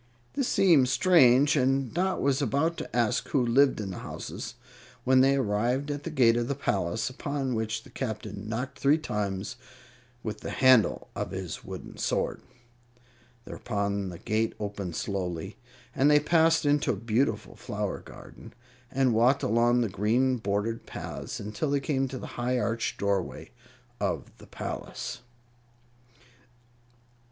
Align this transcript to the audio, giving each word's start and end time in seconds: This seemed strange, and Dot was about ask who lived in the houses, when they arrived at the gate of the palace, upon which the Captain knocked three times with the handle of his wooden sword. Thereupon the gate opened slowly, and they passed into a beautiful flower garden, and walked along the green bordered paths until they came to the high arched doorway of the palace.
This 0.33 0.47
seemed 0.47 0.89
strange, 0.89 1.55
and 1.55 1.93
Dot 1.93 2.23
was 2.23 2.41
about 2.41 2.81
ask 2.91 3.27
who 3.27 3.45
lived 3.45 3.79
in 3.79 3.91
the 3.91 3.99
houses, 3.99 4.55
when 5.03 5.21
they 5.21 5.35
arrived 5.35 5.91
at 5.91 6.05
the 6.05 6.09
gate 6.09 6.35
of 6.35 6.47
the 6.47 6.55
palace, 6.55 7.07
upon 7.07 7.53
which 7.53 7.83
the 7.83 7.91
Captain 7.91 8.49
knocked 8.49 8.79
three 8.79 8.97
times 8.97 9.57
with 10.23 10.39
the 10.39 10.49
handle 10.49 11.09
of 11.15 11.29
his 11.29 11.63
wooden 11.63 11.97
sword. 11.97 12.41
Thereupon 13.45 14.09
the 14.09 14.17
gate 14.17 14.53
opened 14.59 14.95
slowly, 14.95 15.57
and 15.95 16.09
they 16.09 16.19
passed 16.19 16.65
into 16.65 16.93
a 16.93 16.95
beautiful 16.95 17.55
flower 17.55 17.99
garden, 17.99 18.55
and 18.89 19.13
walked 19.13 19.43
along 19.43 19.81
the 19.81 19.87
green 19.87 20.37
bordered 20.37 20.87
paths 20.87 21.39
until 21.39 21.69
they 21.69 21.79
came 21.79 22.07
to 22.07 22.17
the 22.17 22.25
high 22.41 22.57
arched 22.57 22.99
doorway 22.99 23.51
of 23.99 24.35
the 24.39 24.47
palace. 24.47 25.19